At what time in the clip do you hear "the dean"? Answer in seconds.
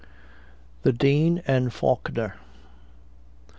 0.81-1.43